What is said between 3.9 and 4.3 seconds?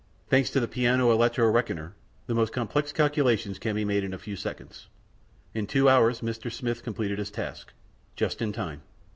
in a